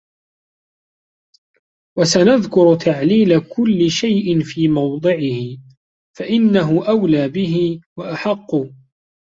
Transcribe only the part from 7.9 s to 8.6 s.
وَأَحَقُّ